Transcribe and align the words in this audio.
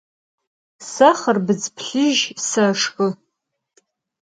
Se 0.91 1.09
xhırbıdz 1.19 1.65
plhıj 1.75 2.19
seşşxı. 2.47 3.07